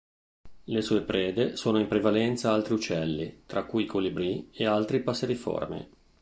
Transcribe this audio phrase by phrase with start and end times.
[0.63, 5.89] Le sue prede sono in prevalenza altri uccelli, tra cui colibrì ed altri passeriformi.